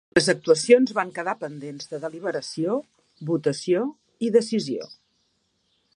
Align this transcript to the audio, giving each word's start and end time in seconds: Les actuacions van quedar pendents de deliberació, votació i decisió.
Les 0.17 0.27
actuacions 0.31 0.93
van 0.99 1.11
quedar 1.17 1.35
pendents 1.43 1.91
de 1.91 1.99
deliberació, 2.07 2.79
votació 3.31 3.87
i 4.29 4.33
decisió. 4.41 4.91